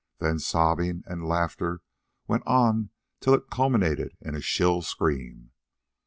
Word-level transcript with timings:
The 0.17 0.39
sobbing 0.39 1.03
and 1.05 1.27
laughter 1.27 1.81
went 2.27 2.41
on 2.47 2.89
till 3.19 3.35
it 3.35 3.51
culminated 3.51 4.17
in 4.19 4.33
a 4.33 4.41
shrill 4.41 4.81
scream. 4.81 5.51